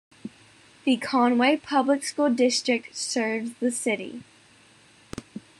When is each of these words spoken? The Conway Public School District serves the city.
The 0.83 0.97
Conway 0.97 1.57
Public 1.57 2.03
School 2.03 2.31
District 2.31 2.95
serves 2.97 3.51
the 3.59 3.69
city. 3.69 4.23